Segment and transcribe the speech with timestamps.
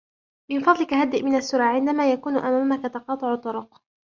[0.51, 3.81] من فضلك هدئ من السرعة عندما يكون أمامك تقاطع طرق.